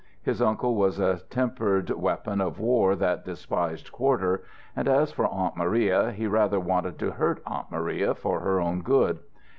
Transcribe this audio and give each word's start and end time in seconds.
His 0.23 0.41
uncle 0.41 0.73
was 0.73 0.97
a 0.97 1.19
tempered 1.29 1.91
weapon 1.91 2.41
of 2.41 2.57
war 2.59 2.95
that 2.95 3.23
despised 3.23 3.91
quarter; 3.91 4.41
and 4.75 4.87
as 4.87 5.11
for 5.11 5.27
Aunt 5.27 5.55
Maria, 5.55 6.09
he 6.11 6.25
rather 6.25 6.59
wanted 6.59 6.97
to 6.97 7.11
hurt 7.11 7.39
Aunt 7.45 7.69
Maria 7.69 8.15
for 8.15 8.39
her 8.39 8.59
own 8.59 8.81
good. 8.81 9.19